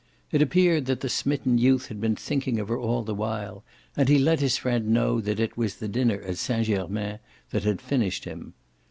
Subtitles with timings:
[0.31, 3.63] It appeared that the smitten youth had been thinking of her all the while,
[3.95, 7.19] and he let his friend know that it was the dinner at Saint Germain
[7.51, 8.55] that had finished him.